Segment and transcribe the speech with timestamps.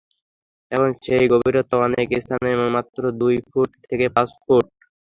[0.71, 4.65] এখন সেই গভীরতা অনেক স্থানে মাত্র দুই ফুট থেকে পাঁচ ফুট।